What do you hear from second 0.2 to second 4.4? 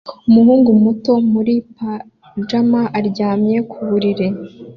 umuhungu muto muri pajama aryamye ku buriri